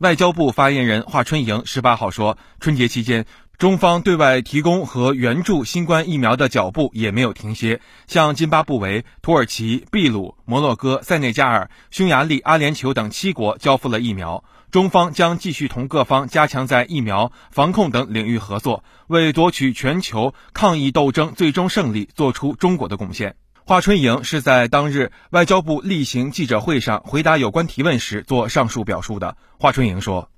[0.00, 3.26] 外交部发言人华春莹十八号说，春节期间。
[3.58, 14.42] 中方对外提供和援助新冠疫苗的脚步也没有停歇，向津巴布韦、土耳其、秘鲁、摩洛哥、塞内加尔、匈牙利、阿联酋等七国交付了疫苗。
[14.70, 23.36] 中方将继续同各方加强在疫苗、防控等领域合作，为夺取全球抗疫斗争最终胜利做出中国的贡献。
[23.70, 29.36] 华春莹是在当日外交部例行记者会上回答有关提问时做上述表述的。
[29.60, 30.28] 华春莹说。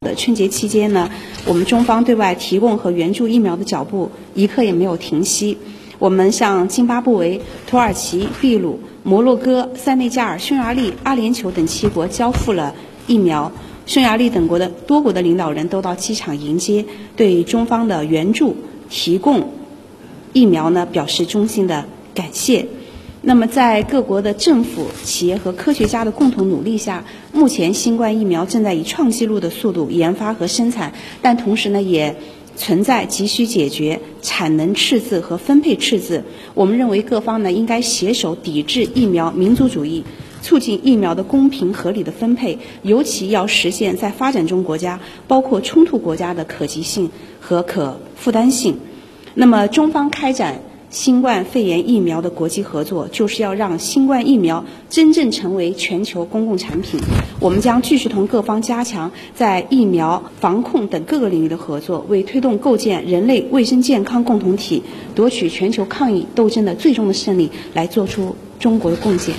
[0.00, 1.08] 的春节期间呢，
[1.46, 5.56] 我们中方对外提供和援助疫苗的脚步一刻也没有停息。
[6.00, 12.74] 我们向津巴布韦、土耳其、秘鲁、摩洛哥、塞内加尔、匈牙利、阿联酋等七国交付了
[13.06, 13.52] 疫苗。
[13.86, 16.84] 匈牙利等国的多国的领导人都到机场迎接，
[17.14, 18.56] 对中方的援助
[18.88, 19.52] 提供
[20.32, 21.86] 疫苗呢表示衷心的
[22.16, 22.66] 感谢。
[23.22, 32.16] 那么，在各国的政府、企业和科学家的共同努力下，目前新冠疫苗正在以创纪录的速度研发和生产，但同时呢，也
[32.56, 36.24] 存在急需解决产能赤字和分配赤字。
[36.54, 40.02] 我们认为各方呢应该携手抵制疫苗民族主义，
[40.40, 48.78] 促进疫苗的公平合理的分配，尤其要实现在发展中国家，包括冲突国家的可及性和可负担性。
[49.34, 50.62] 那么，中方开展。
[50.90, 56.98] 新冠肺炎疫苗的国际合作，就是要让新冠疫苗真正成为全球公共产品。
[57.38, 64.82] 我们将继续同各方加强在疫苗、防控等各个领域的合作，为推动构建人类卫生健康共同体、
[65.14, 69.36] 夺取全球抗疫斗争的最终的胜利，来做出中国的贡献。